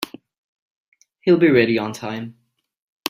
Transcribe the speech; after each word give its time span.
He'll 1.19 1.37
be 1.37 1.51
ready 1.51 1.77
on 1.77 1.93
time. 1.93 2.39